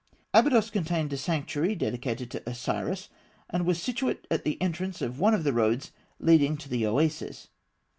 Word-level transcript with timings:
Abydos 0.33 0.71
contained 0.71 1.13
a 1.13 1.17
sanctuary 1.17 1.75
dedicated 1.75 2.31
to 2.31 2.49
Osiris, 2.49 3.09
and 3.51 3.67
was 3.67 3.79
situate 3.79 4.25
at 4.31 4.43
the 4.43 4.59
entrance 4.59 4.97
to 4.97 5.09
one 5.09 5.35
of 5.35 5.43
the 5.43 5.53
roads 5.53 5.91
leading 6.19 6.57
to 6.57 6.67
the 6.69 6.87
Oasis. 6.87 7.49